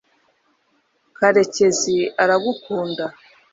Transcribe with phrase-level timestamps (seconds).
[1.17, 3.05] karekezi aragukunda